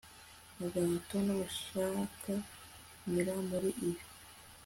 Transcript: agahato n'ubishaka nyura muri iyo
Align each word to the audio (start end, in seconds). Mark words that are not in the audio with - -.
agahato 0.63 1.15
n'ubishaka 1.25 2.31
nyura 3.09 3.33
muri 3.47 3.69
iyo 3.89 4.03